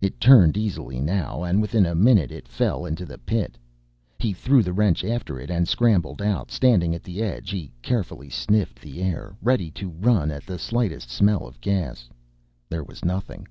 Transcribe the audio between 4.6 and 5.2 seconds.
the wrench